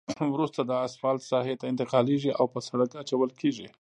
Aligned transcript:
وروسته 0.35 0.61
دا 0.69 0.77
اسفالټ 0.87 1.21
ساحې 1.31 1.55
ته 1.59 1.65
انتقالیږي 1.71 2.31
او 2.39 2.45
په 2.53 2.59
سرک 2.67 2.91
اچول 3.01 3.29
کیږي 3.41 3.67